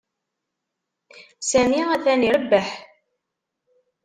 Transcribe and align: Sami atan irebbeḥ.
Sami 1.49 1.79
atan 1.95 2.21
irebbeḥ. 2.27 2.67